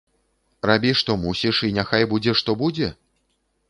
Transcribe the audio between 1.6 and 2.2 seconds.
і няхай